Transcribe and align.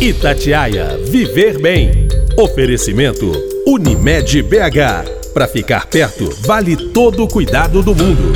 Itatiaia 0.00 0.98
Viver 1.04 1.58
Bem. 1.60 2.08
Oferecimento 2.36 3.30
Unimed 3.66 4.42
BH. 4.42 5.32
Para 5.32 5.46
ficar 5.46 5.86
perto, 5.86 6.28
vale 6.44 6.76
todo 6.92 7.22
o 7.22 7.28
cuidado 7.28 7.80
do 7.80 7.94
mundo. 7.94 8.32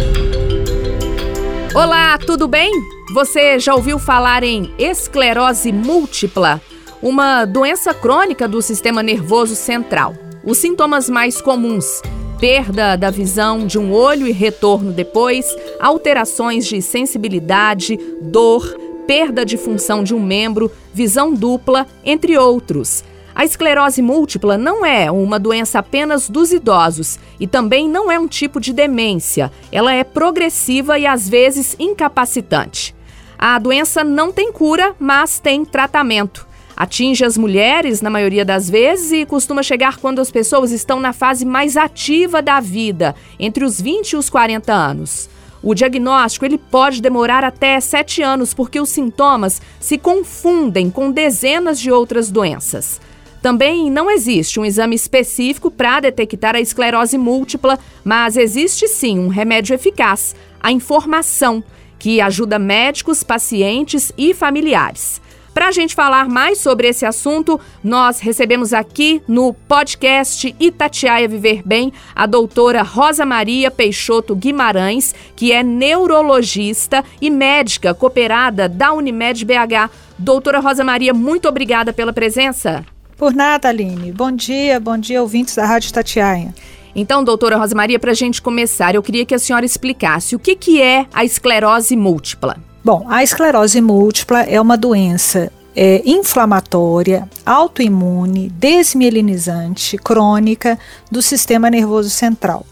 Olá, 1.75 2.17
tudo 2.17 2.47
bem? 2.47 2.73
Você 3.13 3.59
já 3.59 3.75
ouviu 3.75 3.99
falar 3.99 4.45
em 4.45 4.73
esclerose 4.79 5.73
múltipla? 5.73 6.61
Uma 7.03 7.45
doença 7.45 7.93
crônica 7.93 8.47
do 8.47 8.63
sistema 8.63 9.03
nervoso 9.03 9.55
central. 9.55 10.15
Os 10.45 10.59
sintomas 10.59 11.11
mais 11.11 11.41
comuns 11.41 12.01
perda 12.39 12.97
da 12.97 13.11
visão 13.11 13.67
de 13.67 13.79
um 13.79 13.93
olho 13.93 14.27
e 14.27 14.33
retorno 14.33 14.93
depois, 14.93 15.47
alterações 15.81 16.67
de 16.67 16.81
sensibilidade, 16.81 17.99
dor, 18.23 18.65
perda 19.09 19.43
de 19.43 19.57
função 19.57 20.05
de 20.05 20.15
um 20.15 20.21
membro, 20.21 20.71
visão 20.93 21.33
dupla, 21.33 21.87
entre 22.05 22.37
outros. 22.37 23.03
A 23.35 23.43
esclerose 23.43 24.03
múltipla 24.03 24.59
não 24.59 24.85
é 24.85 25.11
uma 25.11 25.39
doença 25.39 25.79
apenas 25.79 26.29
dos 26.29 26.53
idosos 26.53 27.19
e 27.41 27.47
também 27.47 27.89
não 27.89 28.13
é 28.13 28.19
um 28.19 28.29
tipo 28.29 28.61
de 28.61 28.71
demência. 28.71 29.51
Ela 29.73 29.95
é 29.95 30.05
progressiva 30.05 30.99
e 30.99 31.07
às 31.07 31.27
vezes 31.27 31.75
incapacitante. 31.79 32.95
A 33.39 33.59
doença 33.59 34.05
não 34.05 34.31
tem 34.31 34.53
cura, 34.53 34.95
mas 35.01 35.39
tem 35.39 35.65
tratamento. 35.65 36.47
Atinge 36.77 37.25
as 37.25 37.39
mulheres, 37.39 38.03
na 38.03 38.11
maioria 38.11 38.45
das 38.45 38.69
vezes, 38.69 39.11
e 39.11 39.25
costuma 39.25 39.63
chegar 39.63 39.97
quando 39.97 40.21
as 40.21 40.31
pessoas 40.31 40.71
estão 40.71 41.01
na 41.01 41.15
fase 41.15 41.47
mais 41.47 41.79
ativa 41.79 42.43
da 42.43 42.61
vida, 42.61 43.15
entre 43.41 43.65
os 43.65 43.81
20 43.81 44.11
e 44.11 44.17
os 44.17 44.29
40 44.29 44.71
anos. 44.71 45.31
O 45.69 45.75
diagnóstico 45.75 46.47
ele 46.47 46.57
pode 46.57 47.03
demorar 47.03 47.45
até 47.45 47.79
sete 47.79 48.23
anos 48.23 48.55
porque 48.55 48.81
os 48.81 48.89
sintomas 48.89 49.61
se 49.79 49.99
confundem 49.99 50.89
com 50.89 51.11
dezenas 51.11 51.79
de 51.79 51.93
outras 51.93 52.31
doenças. 52.31 52.99
Também 53.43 53.91
não 53.91 54.11
existe 54.11 54.59
um 54.59 54.65
exame 54.65 54.97
específico 54.97 55.71
para 55.71 56.01
detectar 56.01 56.57
a 56.57 56.61
esclerose 56.61 57.19
múltipla, 57.19 57.79
mas 58.03 58.39
existe 58.39 58.89
sim 58.89 59.19
um 59.19 59.29
remédio 59.29 59.75
eficaz, 59.75 60.35
a 60.59 60.73
informação, 60.73 61.63
que 61.99 62.19
ajuda 62.19 62.59
médicos, 62.59 63.23
pacientes 63.23 64.11
e 64.17 64.33
familiares. 64.33 65.21
Para 65.59 65.71
a 65.71 65.73
gente 65.73 65.93
falar 65.93 66.29
mais 66.29 66.59
sobre 66.59 66.87
esse 66.87 67.05
assunto, 67.05 67.59
nós 67.83 68.21
recebemos 68.21 68.73
aqui 68.73 69.21
no 69.27 69.53
podcast 69.53 70.55
Itatiaia 70.61 71.27
Viver 71.27 71.63
Bem 71.67 71.93
a 72.15 72.27
doutora 72.27 72.81
Rosa 72.83 73.27
Maria 73.27 73.69
Peixoto 73.69 74.37
Guimarães, 74.37 75.13
que 75.35 75.51
é 75.51 75.65
neurologista 75.65 77.05
e 77.21 77.29
médica 77.29 77.93
cooperada 77.93 78.69
da 78.69 78.93
Unimed 78.93 79.45
BH. 79.45 79.91
Doutora 80.17 80.61
Rosa 80.61 80.85
Maria, 80.85 81.13
muito 81.13 81.49
obrigada 81.49 81.93
pela 81.93 82.13
presença. 82.13 82.87
Por 83.17 83.35
nada, 83.35 83.69
Aline. 83.69 84.13
Bom 84.13 84.31
dia, 84.31 84.79
bom 84.79 84.97
dia, 84.97 85.21
ouvintes 85.21 85.57
da 85.57 85.67
Rádio 85.67 85.89
Itatiaia. 85.89 86.55
Então, 86.95 87.25
doutora 87.25 87.57
Rosa 87.57 87.75
Maria, 87.75 87.99
para 87.99 88.13
a 88.13 88.15
gente 88.15 88.41
começar, 88.41 88.95
eu 88.95 89.03
queria 89.03 89.27
que 89.27 89.35
a 89.35 89.41
senhora 89.41 89.67
explicasse 89.67 90.37
o 90.37 90.39
que, 90.39 90.55
que 90.55 90.81
é 90.81 91.07
a 91.13 91.25
esclerose 91.25 91.97
múltipla. 91.97 92.68
Bom, 92.89 93.05
a 93.07 93.23
esclerose 93.23 93.83
múltipla 93.83 94.45
é 94.45 94.59
uma 94.59 94.75
doença 94.75 95.53
é, 95.77 96.01
inflamatória, 96.07 97.29
autoimune, 97.45 98.49
desmielinizante, 98.49 99.99
crônica 99.99 100.79
do 101.13 101.21
sistema 101.21 101.69
nervoso 101.69 102.09
central, 102.09 102.65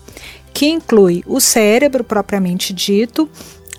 que 0.54 0.70
inclui 0.70 1.22
o 1.26 1.38
cérebro 1.38 2.02
propriamente 2.02 2.72
dito 2.72 3.28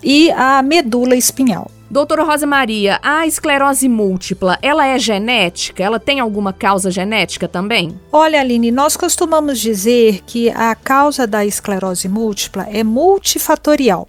e 0.00 0.30
a 0.30 0.62
medula 0.62 1.16
espinhal. 1.16 1.68
Doutora 1.90 2.22
Rosa 2.22 2.46
Maria, 2.46 3.00
a 3.02 3.26
esclerose 3.26 3.88
múltipla, 3.88 4.60
ela 4.62 4.86
é 4.86 4.96
genética? 4.96 5.82
Ela 5.82 5.98
tem 5.98 6.20
alguma 6.20 6.52
causa 6.52 6.88
genética 6.88 7.48
também? 7.48 7.98
Olha, 8.12 8.38
Aline, 8.38 8.70
nós 8.70 8.96
costumamos 8.96 9.58
dizer 9.58 10.22
que 10.24 10.50
a 10.50 10.72
causa 10.76 11.26
da 11.26 11.44
esclerose 11.44 12.08
múltipla 12.08 12.68
é 12.70 12.84
multifatorial. 12.84 14.06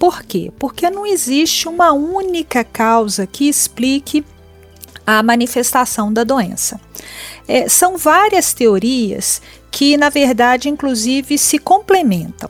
Por 0.00 0.22
quê? 0.22 0.50
Porque 0.58 0.88
não 0.88 1.06
existe 1.06 1.68
uma 1.68 1.92
única 1.92 2.64
causa 2.64 3.26
que 3.26 3.46
explique 3.46 4.24
a 5.06 5.22
manifestação 5.22 6.10
da 6.10 6.24
doença. 6.24 6.80
É, 7.46 7.68
são 7.68 7.98
várias 7.98 8.54
teorias 8.54 9.42
que, 9.70 9.98
na 9.98 10.08
verdade, 10.08 10.70
inclusive 10.70 11.36
se 11.36 11.58
complementam. 11.58 12.48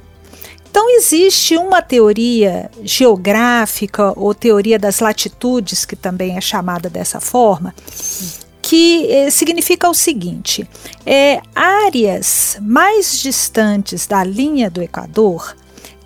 Então, 0.71 0.89
existe 0.97 1.57
uma 1.57 1.83
teoria 1.83 2.71
geográfica 2.85 4.13
ou 4.17 4.33
teoria 4.33 4.79
das 4.79 5.01
latitudes, 5.01 5.85
que 5.85 5.97
também 5.97 6.37
é 6.37 6.41
chamada 6.41 6.89
dessa 6.89 7.19
forma, 7.19 7.75
que 8.63 9.11
eh, 9.11 9.31
significa 9.31 9.91
o 9.91 9.95
seguinte: 9.95 10.65
é, 11.05 11.41
áreas 11.53 12.57
mais 12.61 13.19
distantes 13.19 14.07
da 14.07 14.23
linha 14.23 14.71
do 14.71 14.81
Equador 14.81 15.57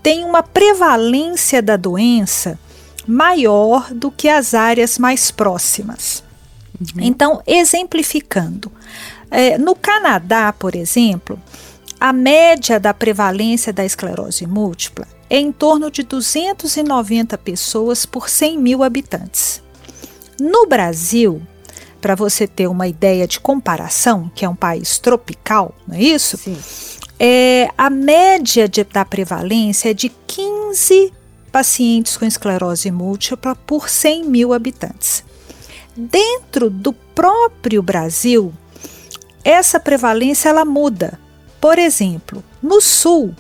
tem 0.05 0.23
uma 0.23 0.43
prevalência 0.43 1.63
da 1.63 1.79
doença 1.79 2.59
maior 3.09 3.91
do 3.91 4.11
que 4.11 4.29
as 4.29 4.53
áreas 4.53 4.99
mais 4.99 5.31
próximas. 5.31 6.23
Uhum. 6.79 7.03
Então, 7.03 7.43
exemplificando, 7.47 8.71
é, 9.31 9.57
no 9.57 9.75
Canadá, 9.75 10.53
por 10.53 10.75
exemplo, 10.77 11.41
a 11.99 12.13
média 12.13 12.79
da 12.79 12.93
prevalência 12.93 13.73
da 13.73 13.83
esclerose 13.83 14.47
múltipla 14.47 15.09
é 15.31 15.39
em 15.39 15.51
torno 15.51 15.91
de 15.91 16.03
290 16.03 17.39
pessoas 17.39 18.05
por 18.05 18.29
100 18.29 18.59
mil 18.59 18.83
habitantes. 18.83 19.63
No 20.39 20.67
Brasil, 20.67 21.41
para 21.99 22.15
você 22.15 22.47
ter 22.47 22.67
uma 22.67 22.87
ideia 22.87 23.27
de 23.27 23.41
comparação, 23.41 24.31
que 24.35 24.45
é 24.45 24.49
um 24.49 24.57
país 24.57 24.99
tropical, 24.99 25.75
não 25.89 25.97
é 25.97 26.03
isso? 26.03 26.37
Sim 26.37 26.59
é, 27.19 27.69
a 27.77 27.89
média 27.89 28.69
de, 28.69 28.83
da 28.85 29.05
prevalência 29.05 29.91
é 29.91 29.95
de 29.95 30.09
15 30.09 31.13
pacientes 31.53 32.17
com 32.17 32.25
esclerose 32.25 32.91
múltipla 32.91 33.55
por 33.55 33.89
100 33.89 34.25
mil 34.25 34.53
habitantes. 34.53 35.25
Dentro 35.97 36.69
do 36.69 36.93
próprio 36.93 37.81
Brasil, 37.83 38.53
essa 39.45 39.79
prevalência 39.79 40.49
ela 40.49 40.65
muda. 40.65 41.19
Por 41.61 41.79
exemplo, 41.79 42.43
no 42.61 42.81
sul, 42.81 43.35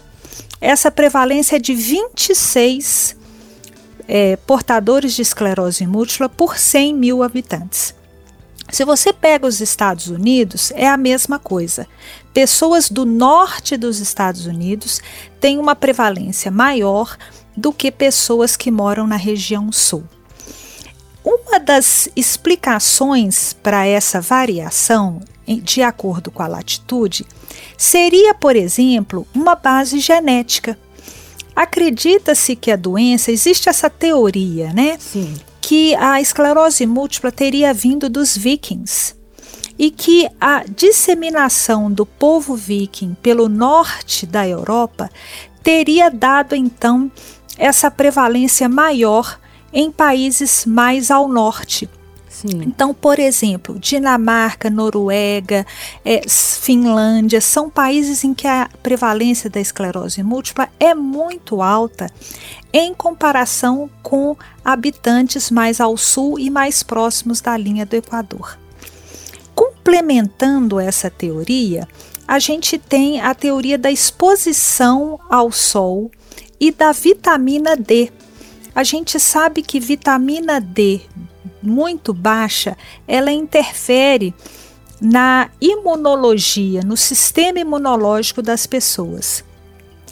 essa 0.61 0.91
prevalência 0.91 1.57
é 1.57 1.59
de 1.59 1.75
26 1.75 3.17
é, 4.07 4.37
portadores 4.37 5.15
de 5.15 5.23
esclerose 5.23 5.87
múltipla 5.87 6.29
por 6.29 6.57
100 6.57 6.95
mil 6.95 7.23
habitantes. 7.23 7.95
Se 8.71 8.85
você 8.85 9.13
pega 9.13 9.47
os 9.47 9.61
Estados 9.61 10.09
Unidos, 10.09 10.73
é 10.75 10.89
a 10.89 10.97
mesma 10.97 11.39
coisa. 11.39 11.87
Pessoas 12.33 12.89
do 12.89 13.05
norte 13.05 13.77
dos 13.77 14.01
Estados 14.01 14.47
Unidos 14.47 15.01
têm 15.41 15.59
uma 15.59 15.77
prevalência 15.77 16.51
maior 16.51 17.17
do 17.57 17.73
que 17.73 17.91
pessoas 17.91 18.57
que 18.57 18.71
moram 18.71 19.07
na 19.07 19.17
região 19.17 19.71
sul. 19.71 20.05
Uma 21.23 21.59
das 21.59 22.09
explicações 22.17 23.55
para 23.63 23.87
essa 23.87 24.21
variação, 24.21 25.21
de 25.47 25.83
acordo 25.83 26.31
com 26.31 26.43
a 26.43 26.49
latitude, 26.49 27.25
seria, 27.79 28.35
por 28.35 28.57
exemplo, 28.57 29.27
uma 29.35 29.55
base 29.55 30.01
genética. 30.01 30.79
Acredita-se 31.55 32.57
que 32.57 32.71
a 32.71 32.77
doença, 32.77 33.31
existe 33.31 33.69
essa 33.69 33.89
teoria, 33.89 34.73
né? 34.73 34.97
Sim 34.99 35.35
que 35.67 35.95
a 35.95 36.21
esclerose 36.21 36.85
múltipla 36.85 37.33
teria 37.33 37.73
vindo 37.73 38.11
dos 38.11 38.37
vikings 38.37 39.17
e 39.79 39.91
que 39.91 40.29
a 40.39 40.63
disseminação 40.69 41.91
do 41.91 42.05
povo 42.05 42.55
viking 42.55 43.17
pelo 43.23 43.49
norte 43.49 44.27
da 44.27 44.47
Europa 44.47 45.09
teria 45.63 46.11
dado 46.11 46.55
então 46.55 47.11
essa 47.57 47.91
prevalência 47.91 48.69
maior 48.69 49.41
em 49.73 49.91
países 49.91 50.67
mais 50.67 51.11
ao 51.11 51.27
norte, 51.27 51.89
Sim. 52.34 52.65
Então, 52.66 52.92
por 52.92 53.21
exemplo, 53.21 53.78
Dinamarca, 53.78 54.69
Noruega, 54.69 55.65
é, 56.04 56.28
Finlândia 56.28 57.41
são 57.41 57.71
países 57.71 58.25
em 58.25 58.34
que 58.34 58.48
a 58.48 58.69
prevalência 58.83 59.48
da 59.48 59.60
esclerose 59.60 60.21
múltipla 60.21 60.69
é 60.81 60.97
muito 60.97 61.63
alta 61.63 62.10
em 62.72 62.92
comparação 62.92 63.89
com 64.03 64.36
habitantes 64.65 65.48
mais 65.48 65.81
ao 65.81 65.97
sul 65.97 66.36
e 66.36 66.51
mais 66.51 66.83
próximos 66.83 67.41
da 67.41 67.57
linha 67.57 67.86
do 67.86 67.95
Equador. 67.95 68.59
Complementando 69.54 70.81
essa 70.81 71.09
teoria, 71.09 71.86
a 72.27 72.41
gente 72.41 72.78
tem 72.78 73.21
a 73.21 73.33
teoria 73.33 73.78
da 73.78 73.92
exposição 73.92 75.21
ao 75.31 75.53
sol 75.53 76.10
e 76.59 76.72
da 76.72 76.91
vitamina 76.91 77.77
D. 77.77 78.10
A 78.75 78.83
gente 78.83 79.21
sabe 79.21 79.63
que 79.63 79.78
vitamina 79.78 80.60
D 80.60 81.03
muito 81.65 82.13
baixa, 82.13 82.77
ela 83.07 83.33
interfere 83.33 84.34
na 85.01 85.51
imunologia, 85.61 86.83
no 86.83 86.97
sistema 86.97 87.59
imunológico 87.59 88.41
das 88.41 88.66
pessoas. 88.66 89.45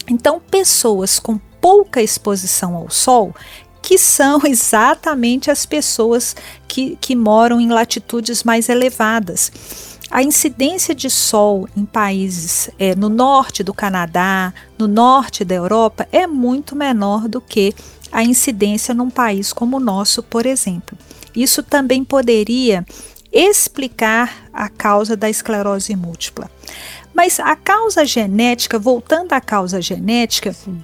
Então, 0.08 0.40
pessoas 0.40 1.19
com 1.19 1.38
pouca 1.60 2.02
exposição 2.02 2.75
ao 2.75 2.90
sol 2.90 3.34
que 3.81 3.99
são 3.99 4.40
exatamente 4.46 5.50
as 5.50 5.66
pessoas 5.66 6.37
que, 6.69 6.96
que 7.00 7.16
moram 7.16 7.60
em 7.60 7.69
latitudes 7.69 8.44
mais 8.44 8.69
elevadas. 8.69 9.50
A 10.10 10.22
incidência 10.22 10.94
de 10.94 11.08
sol 11.08 11.66
em 11.75 11.87
países 11.87 12.69
é, 12.78 12.94
no 12.94 13.08
norte 13.08 13.64
do 13.64 13.72
Canadá, 13.72 14.52
no 14.78 14.87
norte 14.87 15.43
da 15.43 15.55
Europa, 15.55 16.06
é 16.12 16.26
muito 16.26 16.76
menor 16.76 17.26
do 17.28 17.40
que 17.40 17.75
a 18.12 18.22
incidência 18.22 18.94
num 18.94 19.08
país 19.08 19.55
como 19.55 19.78
o 19.78 19.81
nosso, 19.81 20.22
por 20.22 20.44
exemplo. 20.44 20.98
Isso 21.34 21.62
também 21.62 22.05
poderia 22.05 22.84
explicar 23.32 24.49
a 24.52 24.69
causa 24.69 25.17
da 25.17 25.31
esclerose 25.31 25.96
múltipla. 25.96 26.50
Mas 27.14 27.40
a 27.40 27.56
causa 27.56 28.05
genética, 28.05 28.79
voltando 28.79 29.32
à 29.32 29.40
causa 29.40 29.81
genética, 29.81 30.52
Sim. 30.52 30.82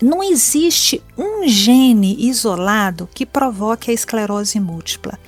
não 0.00 0.22
existe 0.22 1.02
um 1.16 1.46
gene 1.46 2.16
isolado 2.18 3.08
que 3.14 3.26
provoque 3.26 3.90
a 3.90 3.94
esclerose 3.94 4.58
múltipla. 4.60 5.18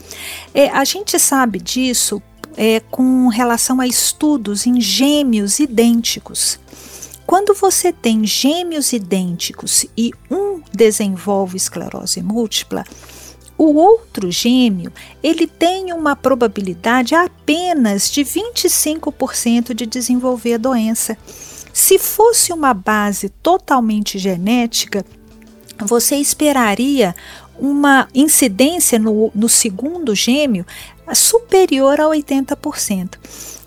É, 0.54 0.68
a 0.70 0.84
gente 0.84 1.18
sabe 1.18 1.58
disso 1.58 2.22
é, 2.56 2.80
com 2.80 3.28
relação 3.28 3.80
a 3.80 3.86
estudos 3.86 4.66
em 4.66 4.80
gêmeos 4.80 5.58
idênticos. 5.58 6.58
Quando 7.26 7.54
você 7.54 7.92
tem 7.92 8.26
gêmeos 8.26 8.92
idênticos 8.92 9.86
e 9.96 10.12
um 10.30 10.60
desenvolve 10.72 11.56
esclerose 11.56 12.20
múltipla, 12.22 12.84
o 13.56 13.74
outro 13.74 14.30
gêmeo, 14.30 14.92
ele 15.22 15.46
tem 15.46 15.92
uma 15.92 16.16
probabilidade 16.16 17.14
apenas 17.14 18.10
de 18.10 18.22
25% 18.22 19.74
de 19.74 19.86
desenvolver 19.86 20.54
a 20.54 20.58
doença. 20.58 21.16
Se 21.72 21.98
fosse 21.98 22.52
uma 22.52 22.74
base 22.74 23.28
totalmente 23.28 24.18
genética, 24.18 25.04
você 25.78 26.16
esperaria 26.16 27.14
uma 27.58 28.08
incidência 28.14 28.98
no, 28.98 29.30
no 29.34 29.48
segundo 29.48 30.14
gêmeo 30.14 30.66
superior 31.14 32.00
a 32.00 32.04
80%. 32.04 33.18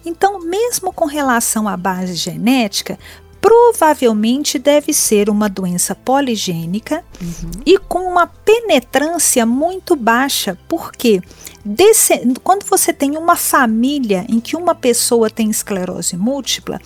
Então, 0.06 0.40
mesmo 0.40 0.94
com 0.94 1.06
relação 1.06 1.68
à 1.68 1.76
base 1.76 2.14
genética, 2.14 3.00
provavelmente 3.46 4.58
deve 4.58 4.92
ser 4.92 5.30
uma 5.30 5.48
doença 5.48 5.94
poligênica 5.94 7.06
uhum. 7.22 7.52
e 7.64 7.78
com 7.78 8.00
uma 8.00 8.26
penetrância 8.26 9.46
muito 9.46 9.96
baixa, 9.96 10.58
porque 10.68 11.22
desse, 11.64 12.24
quando 12.44 12.66
você 12.66 12.92
tem 12.92 13.16
uma 13.16 13.36
família 13.36 14.26
em 14.28 14.40
que 14.40 14.56
uma 14.56 14.74
pessoa 14.74 15.30
tem 15.30 15.48
esclerose 15.52 16.18
múltipla, 16.18 16.82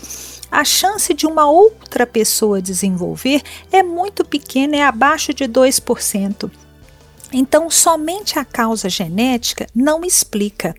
a 0.52 0.66
chance 0.66 1.14
de 1.14 1.26
uma 1.26 1.50
outra 1.50 2.06
pessoa 2.06 2.62
desenvolver 2.62 3.42
é 3.72 3.82
muito 3.82 4.26
pequena, 4.26 4.76
é 4.76 4.84
abaixo 4.84 5.34
de 5.34 5.46
2%. 5.46 6.52
Então, 7.32 7.70
somente 7.70 8.40
a 8.40 8.46
causa 8.46 8.90
genética 8.90 9.68
não 9.74 10.04
explica. 10.04 10.76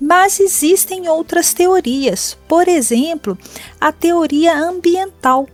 Mas 0.00 0.38
existem 0.38 1.08
outras 1.08 1.54
teorias, 1.54 2.36
por 2.46 2.68
exemplo, 2.68 3.38
a 3.80 3.90
teoria 3.90 4.56
ambiental. 4.56 5.48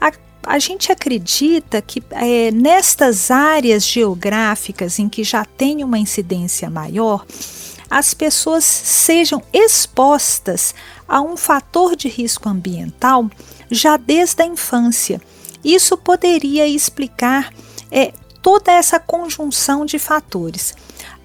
A, 0.00 0.12
a 0.44 0.58
gente 0.58 0.92
acredita 0.92 1.82
que 1.82 2.02
é, 2.10 2.50
nestas 2.50 3.30
áreas 3.30 3.86
geográficas 3.86 4.98
em 4.98 5.08
que 5.08 5.24
já 5.24 5.44
tem 5.44 5.82
uma 5.82 5.98
incidência 5.98 6.70
maior, 6.70 7.26
as 7.90 8.14
pessoas 8.14 8.64
sejam 8.64 9.42
expostas 9.52 10.74
a 11.06 11.20
um 11.20 11.36
fator 11.36 11.94
de 11.94 12.08
risco 12.08 12.48
ambiental 12.48 13.28
já 13.70 13.96
desde 13.96 14.42
a 14.42 14.46
infância. 14.46 15.20
Isso 15.64 15.96
poderia 15.96 16.66
explicar 16.66 17.52
é, 17.90 18.12
toda 18.44 18.70
essa 18.70 19.00
conjunção 19.00 19.86
de 19.86 19.98
fatores. 19.98 20.74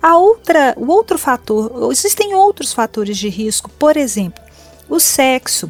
A 0.01 0.15
outra, 0.15 0.73
o 0.77 0.87
outro 0.87 1.17
fator, 1.17 1.91
existem 1.91 2.33
outros 2.33 2.71
fatores 2.71 3.17
de 3.17 3.27
risco, 3.27 3.69
por 3.71 3.97
exemplo, 3.97 4.41
o 4.87 5.01
sexo. 5.01 5.69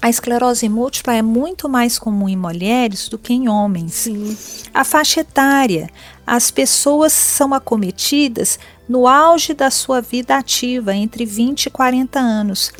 A 0.00 0.08
esclerose 0.08 0.66
múltipla 0.70 1.14
é 1.14 1.20
muito 1.20 1.68
mais 1.68 1.98
comum 1.98 2.26
em 2.26 2.36
mulheres 2.36 3.06
do 3.10 3.18
que 3.18 3.34
em 3.34 3.50
homens. 3.50 3.92
Sim. 3.92 4.36
A 4.72 4.82
faixa 4.82 5.20
etária. 5.20 5.90
As 6.26 6.50
pessoas 6.50 7.12
são 7.12 7.52
acometidas 7.52 8.58
no 8.88 9.06
auge 9.06 9.52
da 9.52 9.70
sua 9.70 10.00
vida 10.00 10.36
ativa, 10.36 10.94
entre 10.94 11.26
20 11.26 11.66
e 11.66 11.70
40 11.70 12.18
anos. 12.18 12.72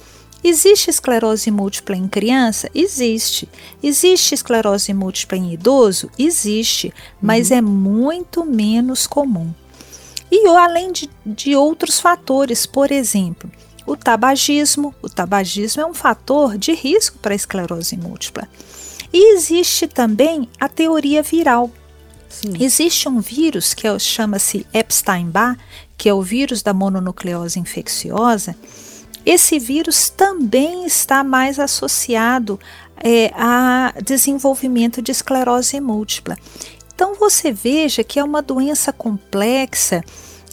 Existe 0.44 0.90
esclerose 0.90 1.50
múltipla 1.50 1.96
em 1.96 2.08
criança? 2.08 2.68
Existe. 2.74 3.48
Existe 3.82 4.34
esclerose 4.34 4.92
múltipla 4.92 5.38
em 5.38 5.52
idoso? 5.52 6.10
Existe, 6.18 6.92
mas 7.20 7.50
uhum. 7.50 7.56
é 7.56 7.60
muito 7.62 8.44
menos 8.44 9.06
comum. 9.06 9.52
E 10.30 10.46
além 10.48 10.90
de, 10.90 11.10
de 11.24 11.54
outros 11.54 12.00
fatores, 12.00 12.66
por 12.66 12.90
exemplo, 12.90 13.50
o 13.86 13.96
tabagismo. 13.96 14.94
O 15.02 15.08
tabagismo 15.08 15.82
é 15.82 15.86
um 15.86 15.94
fator 15.94 16.56
de 16.56 16.72
risco 16.72 17.18
para 17.18 17.34
a 17.34 17.36
esclerose 17.36 17.96
múltipla. 17.96 18.48
E 19.12 19.34
existe 19.34 19.86
também 19.86 20.48
a 20.58 20.68
teoria 20.68 21.22
viral. 21.22 21.70
Sim. 22.28 22.54
Existe 22.58 23.08
um 23.08 23.20
vírus 23.20 23.74
que 23.74 23.86
é, 23.86 23.98
chama-se 23.98 24.66
Epstein-Barr, 24.72 25.58
que 25.98 26.08
é 26.08 26.14
o 26.14 26.22
vírus 26.22 26.62
da 26.62 26.72
mononucleose 26.72 27.60
infecciosa, 27.60 28.56
esse 29.24 29.58
vírus 29.58 30.08
também 30.08 30.84
está 30.84 31.22
mais 31.22 31.58
associado 31.58 32.58
é, 32.96 33.32
a 33.34 33.94
desenvolvimento 34.04 35.00
de 35.02 35.12
esclerose 35.12 35.80
múltipla. 35.80 36.36
Então 36.94 37.14
você 37.14 37.50
veja 37.52 38.04
que 38.04 38.18
é 38.18 38.24
uma 38.24 38.42
doença 38.42 38.92
complexa. 38.92 40.04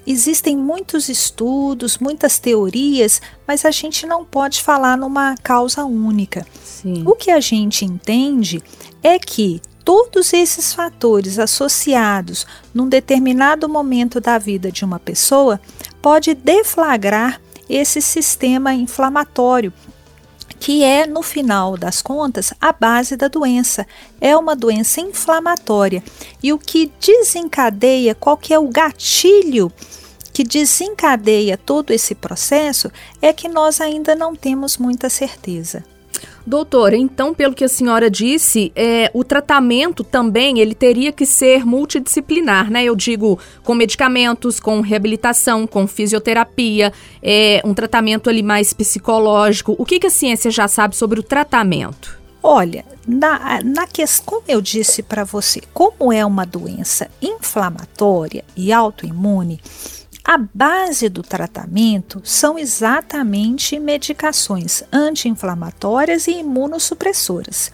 Existem 0.05 0.57
muitos 0.57 1.09
estudos, 1.09 1.99
muitas 1.99 2.39
teorias, 2.39 3.21
mas 3.45 3.65
a 3.65 3.71
gente 3.71 4.07
não 4.07 4.25
pode 4.25 4.63
falar 4.63 4.97
numa 4.97 5.35
causa 5.43 5.85
única. 5.85 6.45
Sim. 6.63 7.03
O 7.05 7.13
que 7.13 7.29
a 7.29 7.39
gente 7.39 7.85
entende 7.85 8.63
é 9.03 9.19
que 9.19 9.61
todos 9.83 10.33
esses 10.33 10.73
fatores 10.73 11.37
associados 11.37 12.47
num 12.73 12.87
determinado 12.87 13.67
momento 13.67 14.19
da 14.19 14.37
vida 14.37 14.71
de 14.71 14.83
uma 14.83 14.99
pessoa 14.99 15.59
pode 16.01 16.33
deflagrar 16.33 17.41
esse 17.69 18.01
sistema 18.01 18.73
inflamatório, 18.73 19.71
que 20.59 20.83
é, 20.83 21.05
no 21.05 21.21
final 21.21 21.77
das 21.77 22.01
contas, 22.01 22.53
a 22.59 22.73
base 22.73 23.15
da 23.15 23.27
doença. 23.27 23.87
É 24.19 24.35
uma 24.35 24.55
doença 24.55 24.99
inflamatória. 24.99 26.03
E 26.43 26.51
o 26.51 26.59
que 26.59 26.91
desencadeia, 26.99 28.13
qual 28.13 28.35
que 28.35 28.53
é 28.53 28.59
o 28.59 28.67
gatilho 28.67 29.71
que 30.33 30.43
desencadeia 30.43 31.57
todo 31.57 31.91
esse 31.91 32.15
processo, 32.15 32.91
é 33.21 33.33
que 33.33 33.47
nós 33.47 33.81
ainda 33.81 34.15
não 34.15 34.35
temos 34.35 34.77
muita 34.77 35.09
certeza. 35.09 35.83
Doutora, 36.45 36.97
então, 36.97 37.33
pelo 37.33 37.53
que 37.53 37.63
a 37.63 37.69
senhora 37.69 38.09
disse, 38.09 38.71
é, 38.75 39.11
o 39.13 39.23
tratamento 39.23 40.03
também 40.03 40.59
ele 40.59 40.73
teria 40.73 41.11
que 41.11 41.25
ser 41.25 41.65
multidisciplinar, 41.65 42.71
né? 42.71 42.83
Eu 42.83 42.95
digo 42.95 43.37
com 43.63 43.75
medicamentos, 43.75 44.59
com 44.59 44.81
reabilitação, 44.81 45.67
com 45.67 45.85
fisioterapia, 45.85 46.91
é, 47.21 47.61
um 47.63 47.73
tratamento 47.73 48.29
ali 48.29 48.41
mais 48.41 48.73
psicológico. 48.73 49.75
O 49.77 49.85
que, 49.85 49.99
que 49.99 50.07
a 50.07 50.11
ciência 50.11 50.49
já 50.49 50.67
sabe 50.67 50.95
sobre 50.95 51.19
o 51.19 51.23
tratamento? 51.23 52.19
Olha, 52.41 52.85
na, 53.05 53.61
na 53.63 53.85
questão, 53.85 54.25
como 54.25 54.43
eu 54.47 54.61
disse 54.61 55.03
para 55.03 55.25
você, 55.25 55.61
como 55.73 56.11
é 56.11 56.25
uma 56.25 56.45
doença 56.45 57.09
inflamatória 57.21 58.45
e 58.55 58.71
autoimune, 58.71 59.59
a 60.29 60.37
base 60.37 61.09
do 61.09 61.23
tratamento 61.23 62.21
são 62.23 62.59
exatamente 62.59 63.79
medicações 63.79 64.83
anti-inflamatórias 64.93 66.27
e 66.27 66.33
imunossupressoras. 66.33 67.71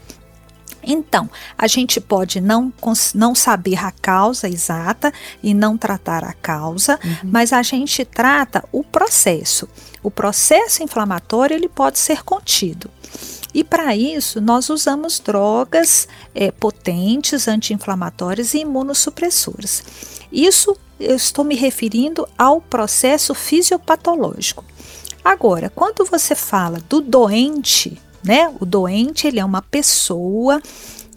Então, 0.81 1.29
a 1.57 1.67
gente 1.67 1.99
pode 1.99 2.39
não, 2.39 2.71
não 3.13 3.35
saber 3.35 3.83
a 3.83 3.91
causa 3.91 4.47
exata 4.47 5.11
e 5.43 5.53
não 5.53 5.77
tratar 5.77 6.23
a 6.23 6.31
causa, 6.31 6.97
uhum. 7.03 7.29
mas 7.29 7.51
a 7.51 7.61
gente 7.61 8.05
trata 8.05 8.63
o 8.71 8.85
processo. 8.85 9.67
O 10.01 10.09
processo 10.09 10.81
inflamatório 10.81 11.55
ele 11.55 11.67
pode 11.67 11.99
ser 11.99 12.23
contido. 12.23 12.89
E 13.53 13.65
para 13.65 13.97
isso, 13.97 14.39
nós 14.39 14.69
usamos 14.69 15.19
drogas 15.19 16.07
é, 16.33 16.51
potentes, 16.51 17.49
anti-inflamatórias 17.49 18.53
e 18.53 18.59
imunossupressoras. 18.59 19.83
Isso 20.31 20.77
eu 20.99 21.15
estou 21.15 21.43
me 21.43 21.55
referindo 21.55 22.27
ao 22.37 22.61
processo 22.61 23.33
fisiopatológico. 23.33 24.63
Agora, 25.23 25.69
quando 25.69 26.05
você 26.05 26.35
fala 26.35 26.79
do 26.87 27.01
doente, 27.01 27.99
né? 28.25 28.51
O 28.59 28.65
doente 28.65 29.27
ele 29.27 29.39
é 29.39 29.45
uma 29.45 29.61
pessoa 29.61 30.61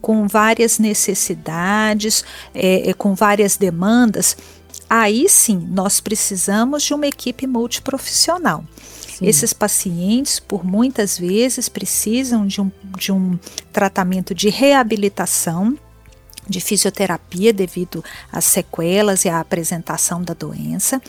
com 0.00 0.28
várias 0.28 0.78
necessidades, 0.78 2.25
é, 2.54 2.90
é, 2.90 2.92
com 2.92 3.14
várias 3.14 3.56
demandas. 3.56 4.37
Aí 4.88 5.28
sim, 5.28 5.58
nós 5.70 6.00
precisamos 6.00 6.82
de 6.82 6.94
uma 6.94 7.06
equipe 7.06 7.47
multiprofissional. 7.47 8.64
Sim. 9.18 9.26
Esses 9.26 9.52
pacientes, 9.52 10.38
por 10.38 10.64
muitas 10.64 11.18
vezes, 11.18 11.68
precisam 11.68 12.47
de 12.47 12.61
um, 12.61 12.70
de 12.97 13.11
um 13.11 13.38
tratamento 13.73 14.35
de 14.35 14.49
reabilitação 14.49 15.76
de 16.49 16.61
fisioterapia 16.61 17.52
devido 17.52 18.02
às 18.33 18.45
sequelas 18.45 19.25
e 19.25 19.28
à 19.28 19.40
apresentação 19.40 20.23
da 20.23 20.35
doença. 20.35 21.00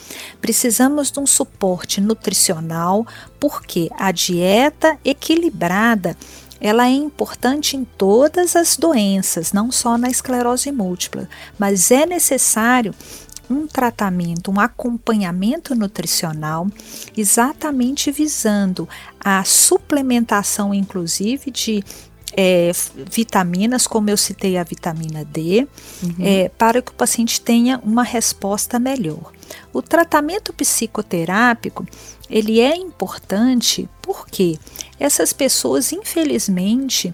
Precisamos 0.42 1.12
de 1.12 1.20
um 1.20 1.26
suporte 1.26 2.02
nutricional, 2.02 3.06
porque 3.40 3.90
a 3.98 4.12
dieta 4.12 4.98
equilibrada 5.04 6.16
ela 6.62 6.88
é 6.88 6.92
importante 6.92 7.78
em 7.78 7.86
todas 7.86 8.56
as 8.56 8.76
doenças, 8.76 9.54
não 9.54 9.72
só 9.72 9.98
na 9.98 10.10
esclerose 10.10 10.72
múltipla, 10.72 11.30
mas 11.58 11.90
é 11.90 12.06
necessário 12.06 12.94
um 13.50 13.66
tratamento, 13.66 14.52
um 14.52 14.60
acompanhamento 14.60 15.74
nutricional, 15.74 16.68
exatamente 17.18 18.12
visando 18.12 18.88
a 19.20 19.44
suplementação, 19.44 20.74
inclusive, 20.74 21.50
de 21.50 21.84
é, 22.36 22.72
vitaminas, 23.10 23.88
como 23.88 24.10
eu 24.10 24.18
citei 24.18 24.58
a 24.58 24.64
vitamina 24.64 25.26
D, 25.26 25.68
uhum. 26.04 26.16
é, 26.20 26.50
para 26.50 26.82
que 26.82 26.92
o 26.92 26.96
paciente 26.96 27.42
tenha 27.42 27.80
uma 27.84 28.04
resposta 28.04 28.80
melhor. 28.80 29.32
O 29.74 29.82
tratamento 29.82 30.54
psicoterápico 30.54 31.86
ele 32.30 32.60
é 32.60 32.76
importante 32.76 33.90
porque 34.02 34.60
essas 35.00 35.34
pessoas, 35.34 35.92
infelizmente, 35.92 37.14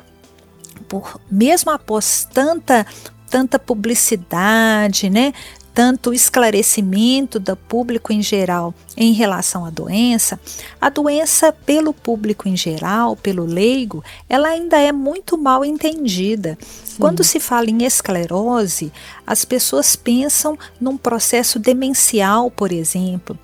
por 0.88 1.19
mesmo 1.31 1.72
após 1.72 2.27
tanta 2.31 2.86
tanta 3.29 3.57
publicidade, 3.57 5.10
né, 5.10 5.34
tanto 5.75 6.13
esclarecimento 6.13 7.38
do 7.38 7.53
público 7.53 8.13
em 8.13 8.22
geral 8.22 8.74
em 8.96 9.12
relação 9.12 9.65
à 9.65 9.70
doença, 9.70 10.39
a 10.79 10.89
doença 10.89 11.51
pelo 11.51 11.94
público 11.94 12.48
em 12.48 12.55
geral, 12.55 13.17
pelo 13.17 13.44
leigo, 13.44 14.01
ela 14.29 14.48
ainda 14.48 14.79
é 14.79 14.94
muito 14.94 15.38
mal 15.38 15.65
entendida. 15.65 16.58
Sim. 16.62 16.96
Quando 16.98 17.25
se 17.25 17.41
fala 17.41 17.70
em 17.70 17.84
esclerose, 17.84 18.89
as 19.27 19.44
pessoas 19.44 19.98
pensam 19.98 20.58
num 20.79 20.96
processo 20.96 21.60
demencial, 21.60 22.50
por 22.50 22.72
exemplo. 22.72 23.38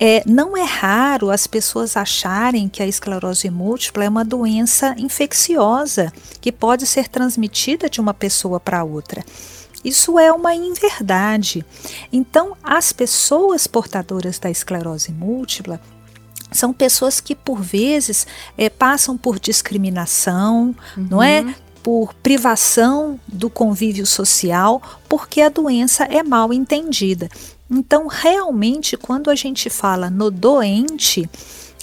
É, 0.00 0.22
não 0.26 0.56
é 0.56 0.64
raro 0.64 1.30
as 1.30 1.46
pessoas 1.46 1.96
acharem 1.96 2.68
que 2.68 2.82
a 2.82 2.86
esclerose 2.86 3.50
múltipla 3.50 4.04
é 4.04 4.08
uma 4.08 4.24
doença 4.24 4.96
infecciosa 4.98 6.12
que 6.40 6.50
pode 6.50 6.86
ser 6.86 7.08
transmitida 7.08 7.88
de 7.88 8.00
uma 8.00 8.14
pessoa 8.14 8.58
para 8.58 8.82
outra. 8.82 9.24
Isso 9.84 10.18
é 10.18 10.32
uma 10.32 10.54
inverdade. 10.54 11.64
Então, 12.12 12.56
as 12.62 12.92
pessoas 12.92 13.66
portadoras 13.66 14.38
da 14.38 14.50
esclerose 14.50 15.12
múltipla 15.12 15.80
são 16.50 16.72
pessoas 16.72 17.20
que, 17.20 17.34
por 17.34 17.60
vezes, 17.60 18.26
é, 18.56 18.68
passam 18.70 19.16
por 19.16 19.38
discriminação, 19.38 20.74
uhum. 20.96 21.06
não 21.10 21.22
é? 21.22 21.42
Uhum. 21.42 21.54
Por 21.82 22.14
privação 22.14 23.18
do 23.26 23.48
convívio 23.48 24.04
social, 24.04 24.82
porque 25.08 25.40
a 25.40 25.48
doença 25.48 26.04
é 26.04 26.22
mal 26.22 26.52
entendida. 26.52 27.28
Então, 27.70 28.06
realmente, 28.06 28.96
quando 28.96 29.30
a 29.30 29.34
gente 29.34 29.70
fala 29.70 30.10
no 30.10 30.30
doente, 30.30 31.28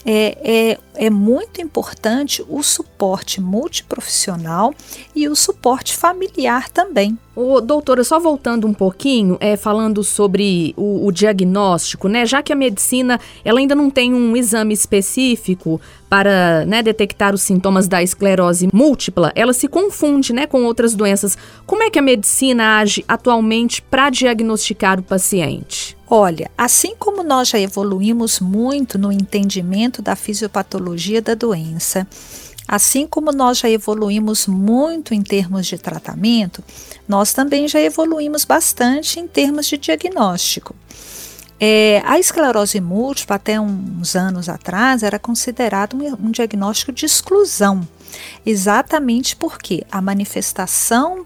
é, 0.05 0.37
é, 0.43 0.77
é 1.07 1.09
muito 1.09 1.59
importante 1.59 2.45
o 2.47 2.61
suporte 2.61 3.41
multiprofissional 3.41 4.73
e 5.15 5.27
o 5.27 5.35
suporte 5.35 5.95
familiar 5.95 6.69
também. 6.69 7.17
Ô, 7.35 7.59
doutora, 7.59 8.03
só 8.03 8.19
voltando 8.19 8.67
um 8.67 8.73
pouquinho, 8.73 9.35
é, 9.41 9.57
falando 9.57 10.03
sobre 10.03 10.73
o, 10.77 11.07
o, 11.07 11.11
diagnóstico, 11.11 12.07
né? 12.07 12.25
Já 12.25 12.41
que 12.41 12.53
a 12.53 12.55
medicina 12.55 13.19
ela 13.43 13.59
ainda 13.59 13.75
não 13.75 13.89
tem 13.89 14.13
um 14.13 14.37
exame 14.37 14.73
específico 14.73 15.81
para 16.07 16.63
né, 16.65 16.81
detectar 16.81 17.33
os 17.33 17.41
sintomas 17.41 17.87
da 17.87 18.01
esclerose 18.01 18.69
múltipla, 18.71 19.33
ela 19.35 19.51
se 19.51 19.67
confunde 19.67 20.31
né, 20.31 20.45
com 20.45 20.63
outras 20.63 20.93
doenças. 20.93 21.37
Como 21.65 21.83
é 21.83 21.89
que 21.89 21.99
a 21.99 22.01
medicina 22.01 22.79
age 22.79 23.03
atualmente 23.07 23.81
para 23.81 24.09
diagnosticar 24.09 24.99
o 24.99 25.03
paciente? 25.03 25.94
Olha, 26.07 26.51
assim 26.55 26.95
como 26.97 27.23
nós 27.23 27.49
já 27.49 27.59
evoluímos 27.59 28.39
muito 28.39 28.97
no 28.97 29.11
entendimento 29.11 30.01
da 30.01 30.15
fisiopatologia 30.15 31.19
da 31.19 31.33
doença, 31.33 32.07
assim 32.67 33.07
como 33.07 33.31
nós 33.31 33.57
já 33.57 33.69
evoluímos 33.69 34.45
muito 34.45 35.13
em 35.15 35.21
termos 35.23 35.65
de 35.65 35.77
tratamento, 35.79 36.63
nós 37.07 37.33
também 37.33 37.67
já 37.67 37.79
evoluímos 37.79 38.45
bastante 38.45 39.19
em 39.19 39.27
termos 39.27 39.65
de 39.65 39.77
diagnóstico. 39.77 40.75
É, 41.59 42.03
a 42.05 42.19
esclerose 42.19 42.79
múltipla, 42.81 43.37
até 43.37 43.59
uns 43.59 44.15
anos 44.15 44.47
atrás, 44.49 45.03
era 45.03 45.17
considerado 45.17 45.95
um, 45.95 46.27
um 46.27 46.31
diagnóstico 46.31 46.91
de 46.91 47.05
exclusão, 47.05 47.87
exatamente 48.45 49.35
porque 49.35 49.83
a 49.91 50.01
manifestação 50.01 51.25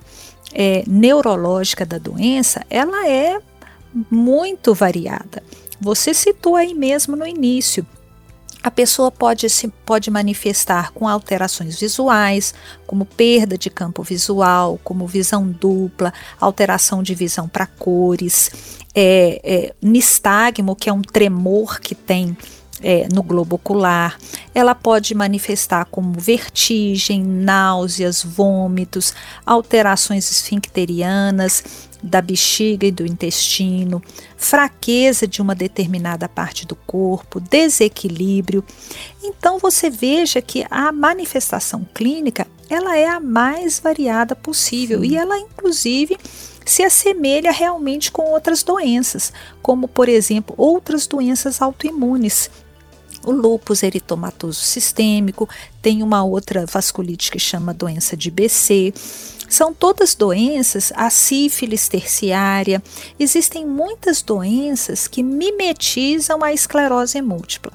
é, 0.54 0.84
neurológica 0.88 1.86
da 1.86 1.98
doença 1.98 2.64
ela 2.70 3.08
é 3.08 3.40
muito 4.10 4.74
variada. 4.74 5.44
Você 5.80 6.14
citou 6.14 6.56
aí 6.56 6.74
mesmo 6.74 7.16
no 7.16 7.26
início. 7.26 7.86
A 8.62 8.70
pessoa 8.70 9.10
pode 9.10 9.50
se 9.50 9.70
pode 9.86 10.12
manifestar 10.12 10.92
com 10.92 11.08
alterações 11.08 11.80
visuais, 11.80 12.54
como 12.86 13.06
perda 13.06 13.58
de 13.58 13.70
campo 13.70 14.04
visual, 14.04 14.78
como 14.84 15.08
visão 15.08 15.48
dupla, 15.48 16.14
alteração 16.40 17.02
de 17.02 17.16
visão 17.16 17.48
para 17.48 17.66
cores, 17.66 18.52
é, 18.94 19.40
é, 19.44 19.76
nistagmo, 19.82 20.76
que 20.76 20.90
é 20.90 20.94
um 20.94 21.02
tremor 21.02 21.80
que 21.80 21.96
tem 21.96 22.36
é, 22.84 23.08
no 23.14 23.24
globo 23.24 23.56
ocular. 23.56 24.18
Ela 24.54 24.76
pode 24.76 25.16
manifestar 25.16 25.86
como 25.86 26.12
vertigem, 26.20 27.24
náuseas, 27.24 28.24
vômitos, 28.24 29.14
alterações 29.46 30.30
esfincterianas 30.30 31.89
da 32.02 32.22
bexiga 32.22 32.88
e 32.88 32.92
do 32.92 33.06
intestino, 33.06 34.02
fraqueza 34.38 35.28
de 35.28 35.42
uma 35.42 35.54
determinada 35.54 36.30
parte 36.30 36.66
do 36.66 36.76
corpo, 36.76 37.40
desequilíbrio. 37.40 38.64
Então 39.24 39.60
você 39.60 39.90
veja 39.90 40.42
que 40.42 40.66
a 40.70 40.92
manifestação 40.92 41.86
clínica 41.94 42.48
ela 42.70 42.98
é 42.98 43.08
a 43.08 43.20
mais 43.20 43.80
variada 43.80 44.36
possível 44.36 45.02
Sim. 45.02 45.08
e 45.08 45.18
ela 45.18 45.38
inclusive 45.38 46.18
se 46.66 46.84
assemelha 46.84 47.52
realmente 47.52 48.12
com 48.12 48.32
outras 48.32 48.62
doenças, 48.62 49.34
como 49.62 49.88
por 49.88 50.08
exemplo 50.08 50.54
outras 50.58 51.08
doenças 51.08 51.62
autoimunes 51.62 52.50
o 53.26 53.32
lúpus 53.32 53.84
eritomatoso 53.84 54.62
sistêmico, 54.62 55.48
tem 55.82 56.02
uma 56.04 56.24
outra 56.24 56.66
vasculite 56.66 57.32
que 57.32 57.40
chama 57.40 57.74
doença 57.74 58.16
de 58.16 58.32
BC. 58.32 58.94
São 59.50 59.74
todas 59.74 60.14
doenças, 60.14 60.94
a 60.96 61.10
sífilis 61.10 61.88
terciária. 61.88 62.82
Existem 63.20 63.66
muitas 63.66 64.22
doenças 64.22 65.08
que 65.08 65.24
mimetizam 65.24 66.44
a 66.44 66.54
esclerose 66.54 67.22
múltipla. 67.22 67.74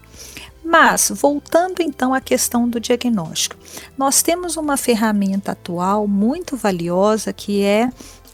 Mas, 0.65 1.13
voltando 1.15 1.81
então 1.81 2.15
à 2.15 2.21
questão 2.21 2.67
do 2.67 2.81
diagnóstico, 2.81 3.57
nós 3.99 4.23
temos 4.23 4.57
uma 4.57 4.77
ferramenta 4.77 5.53
atual 5.53 6.09
muito 6.09 6.57
valiosa 6.57 7.33
que 7.33 7.63
é 7.63 7.91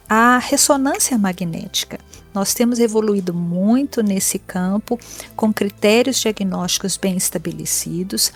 a 0.08 0.38
ressonância 0.38 1.18
magnética. 1.18 1.98
Nós 2.32 2.54
temos 2.54 2.78
evoluído 2.78 3.34
muito 3.34 4.02
nesse 4.02 4.38
campo, 4.38 4.98
com 5.34 5.52
critérios 5.52 6.20
diagnósticos 6.20 6.96
bem 6.96 7.16
estabelecidos. 7.16 8.32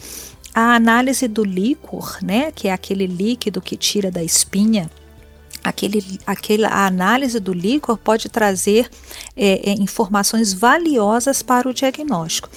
A 0.54 0.74
análise 0.74 1.26
do 1.26 1.44
líquor, 1.44 2.18
né, 2.22 2.52
que 2.52 2.68
é 2.68 2.72
aquele 2.72 3.06
líquido 3.06 3.60
que 3.60 3.76
tira 3.76 4.10
da 4.10 4.22
espinha, 4.22 4.88
aquele, 5.64 6.20
aquele, 6.26 6.64
a 6.64 6.86
análise 6.86 7.40
do 7.40 7.52
líquor 7.52 7.96
pode 7.96 8.28
trazer 8.28 8.88
é, 9.36 9.70
é, 9.70 9.72
informações 9.72 10.52
valiosas 10.52 11.42
para 11.42 11.68
o 11.68 11.74
diagnóstico. 11.74 12.48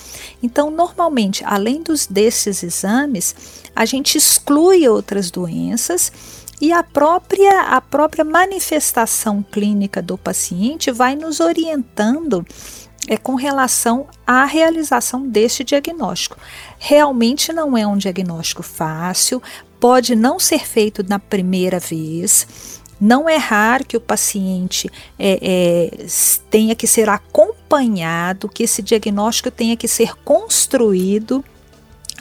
Então, 0.43 0.69
normalmente, 0.69 1.43
além 1.45 1.81
dos 1.81 2.05
desses 2.05 2.61
exames, 2.61 3.35
a 3.75 3.85
gente 3.85 4.17
exclui 4.17 4.87
outras 4.87 5.31
doenças 5.31 6.11
e 6.59 6.71
a 6.71 6.83
própria, 6.83 7.61
a 7.61 7.79
própria 7.79 8.25
manifestação 8.25 9.43
clínica 9.43 10.01
do 10.01 10.17
paciente 10.17 10.91
vai 10.91 11.15
nos 11.15 11.39
orientando 11.39 12.45
é, 13.07 13.17
com 13.17 13.35
relação 13.35 14.07
à 14.25 14.45
realização 14.45 15.27
deste 15.27 15.63
diagnóstico. 15.63 16.37
Realmente 16.77 17.53
não 17.53 17.77
é 17.77 17.87
um 17.87 17.97
diagnóstico 17.97 18.61
fácil, 18.61 19.41
pode 19.79 20.15
não 20.15 20.39
ser 20.39 20.65
feito 20.67 21.03
na 21.07 21.17
primeira 21.17 21.79
vez. 21.79 22.81
Não 22.99 23.29
é 23.29 23.37
raro 23.37 23.85
que 23.85 23.95
o 23.95 24.01
paciente 24.01 24.89
é, 25.17 25.39
é, 25.41 26.05
tenha 26.49 26.75
que 26.75 26.87
ser 26.87 27.07
acompanhado, 27.09 28.49
que 28.49 28.63
esse 28.63 28.81
diagnóstico 28.81 29.51
tenha 29.51 29.77
que 29.77 29.87
ser 29.87 30.15
construído 30.23 31.45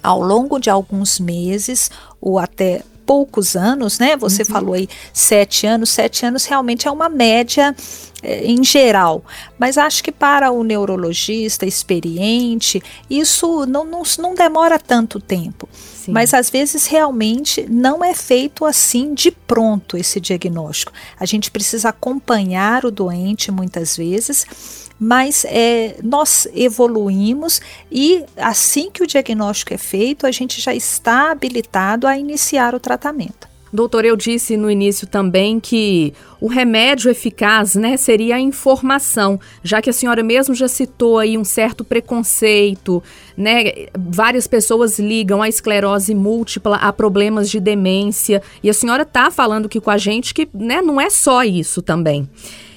ao 0.02 0.20
longo 0.20 0.58
de 0.58 0.68
alguns 0.70 1.18
meses 1.18 1.90
ou 2.20 2.38
até 2.38 2.82
poucos 3.06 3.54
anos, 3.54 3.98
né? 3.98 4.16
Você 4.16 4.42
uhum. 4.42 4.48
falou 4.48 4.74
aí 4.74 4.88
sete 5.12 5.66
anos, 5.66 5.90
sete 5.90 6.26
anos 6.26 6.44
realmente 6.44 6.88
é 6.88 6.90
uma 6.90 7.08
média 7.08 7.74
é, 8.22 8.44
em 8.44 8.62
geral. 8.64 9.24
Mas 9.56 9.78
acho 9.78 10.02
que 10.02 10.10
para 10.10 10.50
o 10.50 10.64
neurologista 10.64 11.64
experiente, 11.64 12.82
isso 13.08 13.64
não, 13.66 13.84
não, 13.84 14.02
não 14.18 14.34
demora 14.34 14.78
tanto 14.78 15.20
tempo. 15.20 15.68
Sim. 15.72 16.12
Mas 16.12 16.34
às 16.34 16.50
vezes 16.50 16.86
realmente 16.86 17.66
não 17.70 18.04
é 18.04 18.12
feito 18.12 18.64
assim 18.64 19.14
de 19.14 19.30
pronto 19.30 19.96
esse 19.96 20.20
diagnóstico. 20.20 20.92
A 21.18 21.24
gente 21.24 21.50
precisa 21.50 21.90
acompanhar 21.90 22.84
o 22.84 22.90
doente 22.90 23.52
muitas 23.52 23.96
vezes 23.96 24.85
mas 24.98 25.44
é, 25.48 25.96
nós 26.02 26.48
evoluímos 26.54 27.60
e 27.90 28.24
assim 28.36 28.90
que 28.90 29.02
o 29.02 29.06
diagnóstico 29.06 29.74
é 29.74 29.78
feito, 29.78 30.26
a 30.26 30.30
gente 30.30 30.60
já 30.60 30.74
está 30.74 31.30
habilitado 31.30 32.06
a 32.06 32.18
iniciar 32.18 32.74
o 32.74 32.80
tratamento. 32.80 33.46
Doutor, 33.72 34.04
eu 34.04 34.16
disse 34.16 34.56
no 34.56 34.70
início 34.70 35.06
também 35.06 35.58
que 35.58 36.14
o 36.40 36.46
remédio 36.46 37.10
eficaz 37.10 37.74
né, 37.74 37.96
seria 37.96 38.36
a 38.36 38.40
informação, 38.40 39.38
já 39.62 39.82
que 39.82 39.90
a 39.90 39.92
senhora 39.92 40.22
mesmo 40.22 40.54
já 40.54 40.68
citou 40.68 41.18
aí 41.18 41.36
um 41.36 41.44
certo 41.44 41.84
preconceito, 41.84 43.02
né? 43.36 43.88
Várias 43.94 44.46
pessoas 44.46 44.98
ligam 44.98 45.42
a 45.42 45.48
esclerose 45.48 46.14
múltipla 46.14 46.76
a 46.76 46.92
problemas 46.92 47.50
de 47.50 47.58
demência, 47.60 48.40
e 48.62 48.70
a 48.70 48.74
senhora 48.74 49.02
está 49.02 49.30
falando 49.30 49.66
aqui 49.66 49.80
com 49.80 49.90
a 49.90 49.98
gente 49.98 50.32
que 50.32 50.48
né, 50.54 50.80
não 50.80 50.98
é 51.00 51.10
só 51.10 51.42
isso 51.42 51.82
também. 51.82 52.26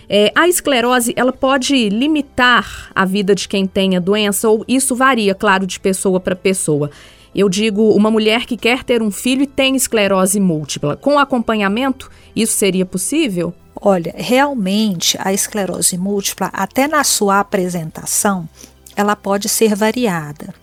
É, 0.10 0.32
a 0.34 0.48
esclerose, 0.48 1.14
ela 1.16 1.32
pode 1.32 1.88
limitar 1.88 2.90
a 2.96 3.06
vida 3.06 3.36
de 3.36 3.48
quem 3.48 3.68
tem 3.68 3.96
a 3.96 4.00
doença, 4.00 4.50
ou 4.50 4.66
isso 4.68 4.96
varia, 4.96 5.36
claro, 5.36 5.68
de 5.68 5.80
pessoa 5.80 6.20
para 6.20 6.36
pessoa. 6.36 6.90
Eu 7.34 7.48
digo, 7.48 7.92
uma 7.92 8.10
mulher 8.10 8.48
que 8.48 8.58
quer 8.58 8.84
ter 8.84 9.04
um 9.04 9.12
filho 9.12 9.44
e 9.44 9.48
tem 9.48 9.76
esclerose 9.76 10.40
múltipla, 10.40 10.98
com 10.98 11.20
acompanhamento, 11.20 12.10
isso 12.36 12.54
seria 12.54 12.88
possível? 12.88 13.54
Olha, 13.80 14.14
realmente 14.18 15.16
a 15.22 15.32
esclerose 15.32 15.96
múltipla, 15.96 16.50
até 16.52 16.88
na 16.88 17.04
sua 17.04 17.40
apresentação, 17.40 18.50
ela 18.96 19.16
pode 19.16 19.48
ser 19.48 19.76
variada. 19.76 20.54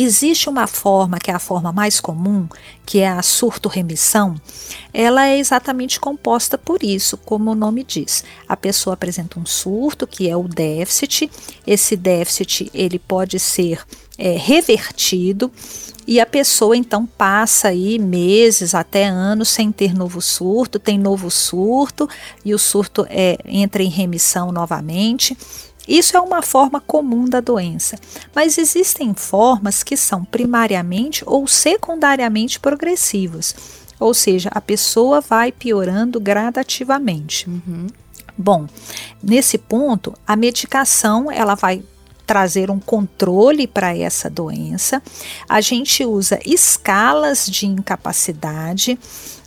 Existe 0.00 0.48
uma 0.48 0.68
forma, 0.68 1.18
que 1.18 1.28
é 1.28 1.34
a 1.34 1.40
forma 1.40 1.72
mais 1.72 1.98
comum, 1.98 2.48
que 2.86 3.00
é 3.00 3.08
a 3.08 3.20
surto-remissão, 3.20 4.36
ela 4.94 5.26
é 5.26 5.36
exatamente 5.36 5.98
composta 5.98 6.56
por 6.56 6.84
isso, 6.84 7.16
como 7.16 7.50
o 7.50 7.54
nome 7.56 7.82
diz. 7.82 8.22
A 8.48 8.56
pessoa 8.56 8.94
apresenta 8.94 9.40
um 9.40 9.44
surto, 9.44 10.06
que 10.06 10.30
é 10.30 10.36
o 10.36 10.46
déficit. 10.46 11.28
Esse 11.66 11.96
déficit 11.96 12.70
ele 12.72 13.00
pode 13.00 13.40
ser 13.40 13.84
é, 14.16 14.36
revertido 14.36 15.50
e 16.06 16.20
a 16.20 16.26
pessoa 16.26 16.76
então 16.76 17.04
passa 17.04 17.68
aí 17.68 17.98
meses 17.98 18.74
até 18.74 19.04
anos 19.04 19.48
sem 19.48 19.70
ter 19.70 19.94
novo 19.94 20.22
surto, 20.22 20.78
tem 20.78 20.98
novo 20.98 21.30
surto 21.30 22.08
e 22.44 22.54
o 22.54 22.58
surto 22.58 23.04
é, 23.10 23.36
entra 23.44 23.82
em 23.82 23.90
remissão 23.90 24.50
novamente. 24.50 25.36
Isso 25.88 26.16
é 26.16 26.20
uma 26.20 26.42
forma 26.42 26.82
comum 26.82 27.24
da 27.24 27.40
doença, 27.40 27.98
mas 28.34 28.58
existem 28.58 29.14
formas 29.14 29.82
que 29.82 29.96
são 29.96 30.22
primariamente 30.22 31.24
ou 31.26 31.48
secundariamente 31.48 32.60
progressivas, 32.60 33.54
ou 33.98 34.12
seja, 34.12 34.50
a 34.52 34.60
pessoa 34.60 35.22
vai 35.22 35.50
piorando 35.50 36.20
gradativamente. 36.20 37.48
Uhum. 37.48 37.86
Bom, 38.36 38.66
nesse 39.22 39.56
ponto, 39.56 40.14
a 40.26 40.36
medicação 40.36 41.32
ela 41.32 41.54
vai 41.54 41.82
trazer 42.28 42.70
um 42.70 42.78
controle 42.78 43.66
para 43.66 43.96
essa 43.96 44.28
doença. 44.28 45.02
A 45.48 45.60
gente 45.60 46.04
usa 46.04 46.38
escalas 46.44 47.46
de 47.46 47.66
incapacidade 47.66 48.96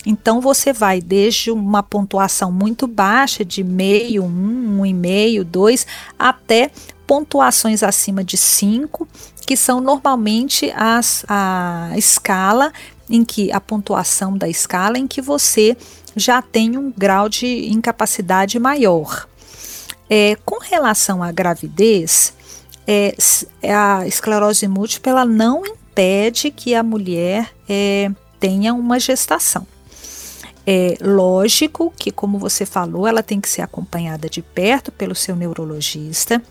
então 0.06 0.42
você 0.42 0.74
vai 0.74 1.00
desde 1.00 1.52
uma 1.52 1.84
pontuação 1.84 2.52
muito 2.52 2.88
baixa 2.88 3.46
de 3.46 3.64
meio, 3.64 4.24
um, 4.24 4.80
um 4.80 4.86
e 4.86 4.94
meio, 4.94 5.46
dois, 5.46 5.86
até 6.18 6.72
pontuações 7.06 7.84
acima 7.84 8.24
de 8.24 8.38
cinco, 8.38 9.08
que 9.46 9.56
são 9.56 9.80
normalmente 9.80 10.72
as, 10.76 11.24
a 11.28 11.92
escala 11.96 12.72
em 13.10 13.24
que 13.24 13.52
a 13.52 13.60
pontuação 13.60 14.38
da 14.38 14.48
escala 14.48 14.98
em 14.98 15.06
que 15.06 15.22
você 15.22 15.78
já 16.16 16.42
tem 16.42 16.78
um 16.78 16.92
grau 16.92 17.30
de 17.30 17.70
incapacidade 17.70 18.58
maior. 18.58 19.28
É, 20.10 20.36
com 20.44 20.60
relação 20.60 21.22
à 21.22 21.32
gravidez, 21.32 22.34
é, 22.92 23.16
a 23.74 24.06
esclerose 24.06 24.68
múltipla 24.68 25.12
ela 25.14 25.26
não 25.26 25.66
impede 25.66 26.52
que 26.52 26.76
a 26.76 26.84
mulher 26.84 27.50
é, 27.70 28.12
tenha 28.38 28.74
uma 28.74 29.00
gestação. 29.00 29.66
É 30.68 30.96
lógico 31.02 31.94
que, 31.98 32.12
como 32.12 32.38
você 32.38 32.66
falou, 32.66 33.08
ela 33.08 33.24
tem 33.24 33.40
que 33.40 33.48
ser 33.48 33.62
acompanhada 33.62 34.30
de 34.30 34.42
perto 34.42 34.92
pelo 34.92 35.16
seu 35.16 35.38
neurologista. 35.38 36.42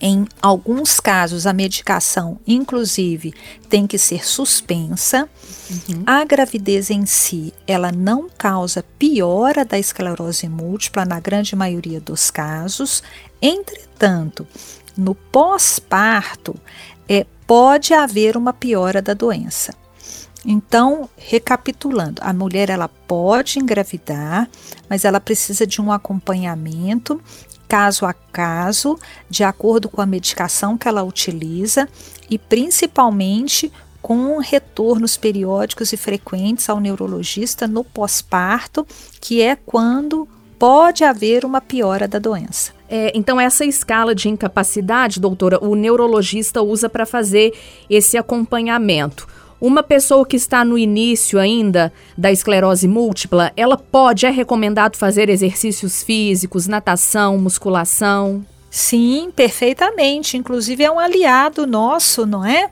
Em 0.00 0.26
alguns 0.42 1.00
casos, 1.00 1.46
a 1.46 1.52
medicação, 1.52 2.38
inclusive, 2.46 3.32
tem 3.68 3.86
que 3.86 3.96
ser 3.96 4.26
suspensa. 4.26 5.26
Uhum. 5.70 6.02
A 6.04 6.24
gravidez 6.24 6.90
em 6.90 7.06
si, 7.06 7.54
ela 7.66 7.90
não 7.90 8.28
causa 8.28 8.84
piora 8.98 9.64
da 9.64 9.78
esclerose 9.78 10.46
múltipla 10.46 11.06
na 11.06 11.18
grande 11.20 11.56
maioria 11.56 12.00
dos 12.00 12.30
casos. 12.30 13.02
Entretanto, 13.40 14.46
no 14.96 15.14
pós-parto, 15.14 16.54
é, 17.08 17.26
pode 17.46 17.92
haver 17.92 18.36
uma 18.36 18.52
piora 18.52 19.02
da 19.02 19.14
doença. 19.14 19.74
Então, 20.44 21.08
recapitulando, 21.16 22.20
a 22.22 22.32
mulher 22.32 22.68
ela 22.68 22.88
pode 22.88 23.58
engravidar, 23.58 24.48
mas 24.88 25.04
ela 25.04 25.18
precisa 25.18 25.66
de 25.66 25.80
um 25.80 25.90
acompanhamento 25.90 27.20
caso 27.66 28.04
a 28.04 28.12
caso, 28.12 28.98
de 29.28 29.42
acordo 29.42 29.88
com 29.88 30.00
a 30.00 30.06
medicação 30.06 30.76
que 30.76 30.86
ela 30.86 31.02
utiliza 31.02 31.88
e 32.28 32.38
principalmente 32.38 33.72
com 34.02 34.38
retornos 34.38 35.16
periódicos 35.16 35.90
e 35.94 35.96
frequentes 35.96 36.68
ao 36.68 36.78
neurologista 36.78 37.66
no 37.66 37.82
pós-parto, 37.82 38.86
que 39.18 39.40
é 39.40 39.56
quando 39.56 40.28
pode 40.58 41.04
haver 41.04 41.42
uma 41.46 41.60
piora 41.60 42.06
da 42.06 42.18
doença. 42.18 42.73
É, 42.88 43.12
então, 43.14 43.40
essa 43.40 43.64
escala 43.64 44.14
de 44.14 44.28
incapacidade, 44.28 45.20
doutora, 45.20 45.58
o 45.64 45.74
neurologista 45.74 46.62
usa 46.62 46.88
para 46.88 47.06
fazer 47.06 47.52
esse 47.88 48.16
acompanhamento. 48.16 49.26
Uma 49.60 49.82
pessoa 49.82 50.26
que 50.26 50.36
está 50.36 50.64
no 50.64 50.76
início 50.76 51.38
ainda 51.38 51.92
da 52.18 52.30
esclerose 52.30 52.86
múltipla, 52.86 53.52
ela 53.56 53.78
pode, 53.78 54.26
é 54.26 54.30
recomendado 54.30 54.96
fazer 54.96 55.30
exercícios 55.30 56.02
físicos, 56.02 56.66
natação, 56.66 57.38
musculação? 57.38 58.44
Sim, 58.68 59.30
perfeitamente. 59.34 60.36
Inclusive 60.36 60.84
é 60.84 60.90
um 60.90 60.98
aliado 60.98 61.66
nosso, 61.66 62.26
não 62.26 62.44
é? 62.44 62.68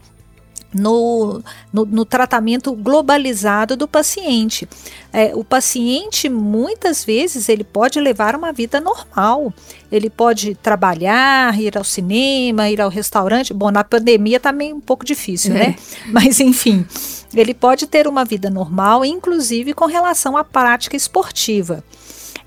No, 0.74 1.42
no, 1.72 1.84
no, 1.84 2.04
tratamento 2.04 2.72
globalizado 2.72 3.76
do 3.76 3.86
paciente. 3.86 4.68
É, 5.12 5.32
o 5.34 5.44
paciente, 5.44 6.28
muitas 6.28 7.04
vezes, 7.04 7.48
ele 7.48 7.64
pode 7.64 8.00
levar 8.00 8.34
uma 8.34 8.52
vida 8.52 8.80
normal. 8.80 9.52
Ele 9.90 10.08
pode 10.08 10.54
trabalhar, 10.54 11.58
ir 11.60 11.76
ao 11.76 11.84
cinema, 11.84 12.70
ir 12.70 12.80
ao 12.80 12.88
restaurante. 12.88 13.52
Bom, 13.52 13.70
na 13.70 13.84
pandemia 13.84 14.40
tá 14.40 14.52
meio 14.52 14.76
um 14.76 14.80
pouco 14.80 15.04
difícil, 15.04 15.52
né? 15.52 15.62
é. 15.62 15.68
né? 15.68 15.76
Mas, 16.08 16.40
enfim, 16.40 16.86
ele 17.34 17.54
pode 17.54 17.86
ter 17.86 18.06
uma 18.06 18.24
vida 18.24 18.48
normal, 18.48 19.04
inclusive 19.04 19.74
com 19.74 19.86
relação 19.86 20.36
à 20.36 20.44
prática 20.44 20.96
esportiva. 20.96 21.84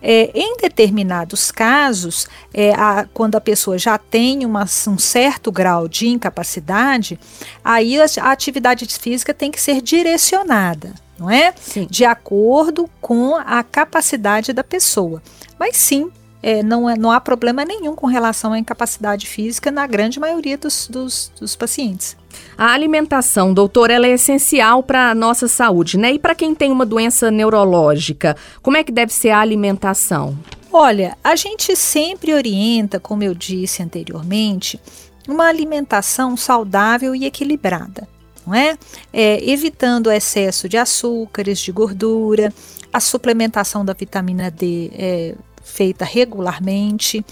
É, 0.01 0.31
em 0.34 0.58
determinados 0.58 1.51
casos, 1.51 2.27
é, 2.53 2.73
a, 2.73 3.08
quando 3.13 3.36
a 3.36 3.41
pessoa 3.41 3.77
já 3.77 3.97
tem 3.97 4.45
uma, 4.45 4.63
um 4.88 4.97
certo 4.97 5.51
grau 5.51 5.88
de 5.88 6.08
incapacidade, 6.08 7.19
aí 7.63 7.99
a, 7.99 8.05
a 8.21 8.31
atividade 8.31 8.86
física 8.86 9.34
tem 9.34 9.51
que 9.51 9.62
ser 9.62 9.81
direcionada, 9.81 10.93
não 11.17 11.29
é? 11.29 11.53
Sim. 11.60 11.88
De 11.89 12.05
acordo 12.05 12.89
com 13.01 13.36
a 13.36 13.63
capacidade 13.63 14.53
da 14.53 14.63
pessoa. 14.63 15.21
Mas 15.60 15.77
sim, 15.77 16.12
é, 16.43 16.62
não, 16.62 16.88
é, 16.88 16.95
não 16.95 17.12
há 17.12 17.19
problema 17.19 17.65
nenhum 17.65 17.95
com 17.95 18.05
relação 18.05 18.53
à 18.53 18.60
incapacidade 18.60 19.25
física 19.25 19.71
na 19.71 19.88
grande 19.88 20.19
maioria 20.19 20.58
dos, 20.58 20.88
dos, 20.88 21.31
dos 21.39 21.55
pacientes. 21.55 22.15
A 22.58 22.71
alimentação, 22.71 23.54
doutor, 23.54 23.89
ela 23.89 24.08
é 24.08 24.12
essencial 24.12 24.82
para 24.82 25.12
a 25.12 25.15
nossa 25.15 25.48
saúde, 25.48 25.98
né? 25.98 26.13
E 26.13 26.19
para 26.19 26.36
quem 26.36 26.56
tem 26.56 26.71
uma 26.71 26.86
doença 26.86 27.30
neurológica, 27.30 28.36
como 28.62 28.78
é 28.78 28.84
que 28.84 28.91
deve 28.91 29.13
ser 29.13 29.30
a 29.30 29.39
alimentação? 29.39 30.38
Olha, 30.71 31.17
a 31.24 31.36
gente 31.36 31.76
sempre 31.76 32.34
orienta, 32.34 33.00
como 33.00 33.24
eu 33.24 33.34
disse 33.34 33.82
anteriormente, 33.82 34.80
uma 35.28 35.48
alimentação 35.48 36.36
saudável 36.38 37.15
e 37.15 37.26
equilibrada, 37.26 38.08
não 38.45 38.54
é? 38.54 38.78
é 39.12 39.50
evitando 39.50 40.08
o 40.08 40.12
excesso 40.12 40.69
de 40.69 40.78
açúcares, 40.78 41.60
de 41.60 41.71
gordura, 41.71 42.54
a 42.91 43.00
suplementação 43.00 43.84
da 43.84 43.93
vitamina 43.93 44.50
D 44.50 44.91
é 44.93 45.36
feita 45.63 46.06
regularmente 46.06 47.26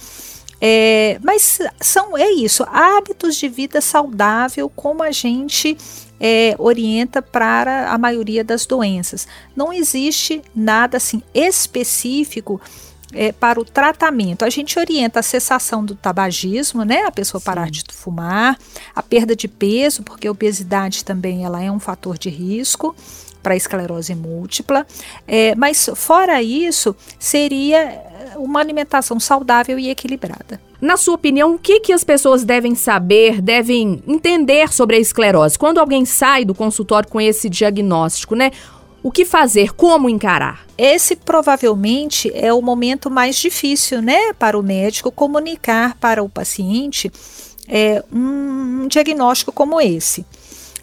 É, 0.65 1.19
mas 1.21 1.59
são 1.81 2.17
é 2.17 2.31
isso, 2.31 2.63
hábitos 2.69 3.35
de 3.35 3.49
vida 3.49 3.81
saudável, 3.81 4.69
como 4.73 5.03
a 5.03 5.11
gente 5.11 5.77
é, 6.17 6.55
orienta 6.57 7.21
para 7.21 7.91
a 7.91 7.97
maioria 7.97 8.45
das 8.45 8.65
doenças. 8.65 9.27
Não 9.53 9.73
existe 9.73 10.41
nada 10.55 10.95
assim 10.95 11.21
específico 11.33 12.61
é, 13.11 13.33
para 13.33 13.59
o 13.59 13.65
tratamento. 13.65 14.45
A 14.45 14.49
gente 14.49 14.79
orienta 14.79 15.19
a 15.19 15.23
cessação 15.23 15.83
do 15.83 15.95
tabagismo, 15.95 16.85
né? 16.85 17.03
A 17.03 17.11
pessoa 17.11 17.41
Sim. 17.41 17.45
parar 17.45 17.69
de 17.69 17.83
fumar, 17.91 18.57
a 18.95 19.03
perda 19.03 19.35
de 19.35 19.49
peso, 19.49 20.01
porque 20.01 20.29
a 20.29 20.31
obesidade 20.31 21.03
também 21.03 21.43
ela 21.43 21.61
é 21.61 21.69
um 21.69 21.79
fator 21.79 22.17
de 22.17 22.29
risco 22.29 22.95
para 23.43 23.55
esclerose 23.55 24.15
múltipla. 24.15 24.87
É, 25.27 25.53
mas 25.55 25.89
fora 25.93 26.41
isso, 26.41 26.95
seria 27.19 28.01
uma 28.37 28.59
alimentação 28.59 29.19
saudável 29.19 29.77
e 29.77 29.89
equilibrada. 29.89 30.59
Na 30.81 30.97
sua 30.97 31.15
opinião, 31.15 31.55
o 31.55 31.59
que, 31.59 31.79
que 31.79 31.93
as 31.93 32.03
pessoas 32.03 32.43
devem 32.43 32.75
saber, 32.75 33.41
devem 33.41 34.01
entender 34.07 34.73
sobre 34.73 34.95
a 34.95 34.99
esclerose? 34.99 35.57
Quando 35.57 35.77
alguém 35.77 36.05
sai 36.05 36.43
do 36.43 36.55
consultório 36.55 37.09
com 37.09 37.21
esse 37.21 37.49
diagnóstico, 37.49 38.35
né? 38.35 38.51
O 39.01 39.11
que 39.11 39.25
fazer? 39.25 39.73
Como 39.73 40.09
encarar? 40.09 40.65
Esse 40.77 41.15
provavelmente 41.15 42.31
é 42.33 42.53
o 42.53 42.61
momento 42.61 43.11
mais 43.11 43.35
difícil, 43.35 44.01
né, 44.01 44.31
para 44.33 44.57
o 44.57 44.63
médico 44.63 45.11
comunicar 45.11 45.95
para 45.99 46.23
o 46.23 46.29
paciente 46.29 47.11
é, 47.67 48.03
um 48.11 48.87
diagnóstico 48.87 49.51
como 49.51 49.79
esse. 49.81 50.25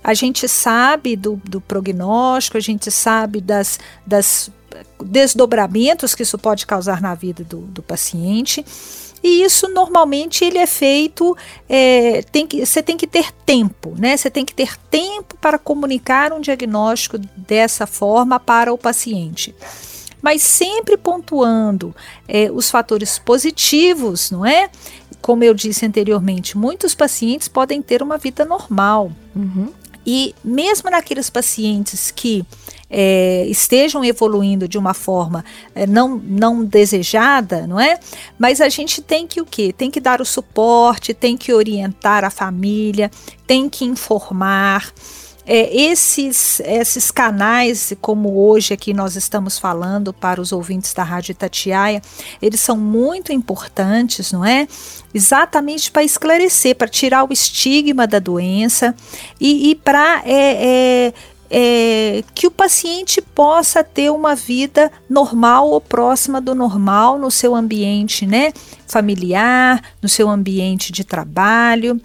A 0.02 0.14
gente 0.14 0.48
sabe 0.48 1.16
do, 1.16 1.40
do 1.44 1.60
prognóstico, 1.60 2.56
a 2.56 2.60
gente 2.60 2.90
sabe 2.90 3.40
das, 3.40 3.78
das 4.06 4.50
desdobramentos 5.02 6.14
que 6.14 6.22
isso 6.22 6.38
pode 6.38 6.66
causar 6.66 7.00
na 7.00 7.14
vida 7.14 7.44
do, 7.44 7.58
do 7.58 7.82
paciente. 7.82 8.64
E 9.22 9.42
isso 9.42 9.68
normalmente 9.68 10.44
ele 10.44 10.56
é 10.56 10.66
feito, 10.66 11.36
é, 11.68 12.22
tem 12.22 12.46
que, 12.46 12.64
você 12.64 12.82
tem 12.82 12.96
que 12.96 13.06
ter 13.06 13.30
tempo, 13.44 13.94
né? 13.98 14.16
Você 14.16 14.30
tem 14.30 14.46
que 14.46 14.54
ter 14.54 14.78
tempo 14.90 15.36
para 15.38 15.58
comunicar 15.58 16.32
um 16.32 16.40
diagnóstico 16.40 17.18
dessa 17.36 17.86
forma 17.86 18.40
para 18.40 18.72
o 18.72 18.78
paciente. 18.78 19.54
Mas 20.22 20.42
sempre 20.42 20.96
pontuando 20.96 21.94
é, 22.26 22.50
os 22.50 22.70
fatores 22.70 23.18
positivos, 23.18 24.30
não 24.30 24.44
é? 24.44 24.70
Como 25.20 25.44
eu 25.44 25.52
disse 25.52 25.84
anteriormente, 25.84 26.56
muitos 26.56 26.94
pacientes 26.94 27.46
podem 27.46 27.82
ter 27.82 28.02
uma 28.02 28.16
vida 28.16 28.44
normal. 28.46 29.12
Uhum. 29.36 29.70
E 30.06 30.34
mesmo 30.42 30.90
naqueles 30.90 31.28
pacientes 31.28 32.10
que 32.10 32.44
é, 32.88 33.46
estejam 33.48 34.04
evoluindo 34.04 34.66
de 34.66 34.76
uma 34.76 34.94
forma 34.94 35.44
é, 35.74 35.86
não, 35.86 36.16
não 36.16 36.64
desejada, 36.64 37.66
não 37.66 37.78
é? 37.78 37.98
Mas 38.38 38.60
a 38.60 38.68
gente 38.68 39.00
tem 39.00 39.26
que 39.26 39.40
o 39.40 39.46
quê? 39.46 39.72
Tem 39.72 39.90
que 39.90 40.00
dar 40.00 40.20
o 40.20 40.24
suporte, 40.24 41.14
tem 41.14 41.36
que 41.36 41.52
orientar 41.52 42.24
a 42.24 42.30
família, 42.30 43.10
tem 43.46 43.68
que 43.68 43.84
informar. 43.84 44.92
É, 45.52 45.68
esses, 45.76 46.60
esses 46.60 47.10
canais, 47.10 47.92
como 48.00 48.40
hoje 48.40 48.72
aqui 48.72 48.94
nós 48.94 49.16
estamos 49.16 49.58
falando 49.58 50.12
para 50.12 50.40
os 50.40 50.52
ouvintes 50.52 50.94
da 50.94 51.02
Rádio 51.02 51.32
Itatiaia, 51.32 52.00
eles 52.40 52.60
são 52.60 52.76
muito 52.76 53.32
importantes, 53.32 54.30
não 54.30 54.44
é? 54.44 54.68
Exatamente 55.12 55.90
para 55.90 56.04
esclarecer, 56.04 56.76
para 56.76 56.86
tirar 56.86 57.24
o 57.24 57.32
estigma 57.32 58.06
da 58.06 58.20
doença 58.20 58.94
e, 59.40 59.70
e 59.70 59.74
para 59.74 60.22
é, 60.24 61.08
é, 61.10 61.14
é, 61.50 62.24
que 62.32 62.46
o 62.46 62.50
paciente 62.52 63.20
possa 63.20 63.82
ter 63.82 64.08
uma 64.08 64.36
vida 64.36 64.88
normal 65.08 65.68
ou 65.68 65.80
próxima 65.80 66.40
do 66.40 66.54
normal 66.54 67.18
no 67.18 67.28
seu 67.28 67.56
ambiente 67.56 68.24
né, 68.24 68.52
familiar, 68.86 69.82
no 70.00 70.08
seu 70.08 70.30
ambiente 70.30 70.92
de 70.92 71.02
trabalho 71.02 72.00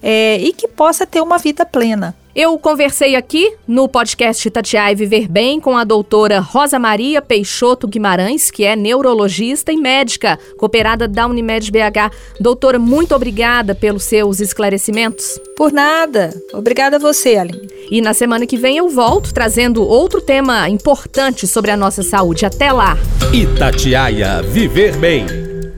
é, 0.00 0.38
e 0.38 0.52
que 0.52 0.68
possa 0.68 1.04
ter 1.04 1.20
uma 1.20 1.38
vida 1.38 1.66
plena. 1.66 2.14
Eu 2.34 2.58
conversei 2.58 3.14
aqui 3.14 3.54
no 3.66 3.88
podcast 3.88 4.50
Tatiai 4.50 4.96
Viver 4.96 5.28
Bem 5.28 5.60
com 5.60 5.76
a 5.76 5.84
doutora 5.84 6.40
Rosa 6.40 6.80
Maria 6.80 7.22
Peixoto 7.22 7.86
Guimarães, 7.86 8.50
que 8.50 8.64
é 8.64 8.74
neurologista 8.74 9.70
e 9.70 9.76
médica, 9.76 10.36
cooperada 10.58 11.06
da 11.06 11.28
Unimed 11.28 11.70
BH. 11.70 12.12
Doutora, 12.40 12.76
muito 12.76 13.14
obrigada 13.14 13.72
pelos 13.72 14.02
seus 14.02 14.40
esclarecimentos. 14.40 15.38
Por 15.56 15.72
nada. 15.72 16.34
Obrigada 16.52 16.96
a 16.96 16.98
você, 16.98 17.36
Aline. 17.36 17.68
E 17.88 18.00
na 18.00 18.12
semana 18.12 18.48
que 18.48 18.56
vem 18.56 18.78
eu 18.78 18.88
volto 18.88 19.32
trazendo 19.32 19.86
outro 19.86 20.20
tema 20.20 20.68
importante 20.68 21.46
sobre 21.46 21.70
a 21.70 21.76
nossa 21.76 22.02
saúde. 22.02 22.44
Até 22.44 22.72
lá. 22.72 22.98
Itatiaia 23.32 24.42
Viver 24.42 24.96
Bem. 24.96 25.24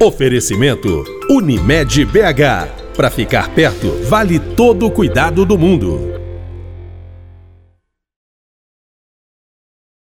Oferecimento 0.02 1.04
Unimed 1.28 2.06
BH. 2.06 2.94
Para 2.96 3.10
ficar 3.10 3.50
perto, 3.50 3.92
vale 4.08 4.38
todo 4.38 4.86
o 4.86 4.90
cuidado 4.90 5.44
do 5.44 5.58
mundo. 5.58 6.15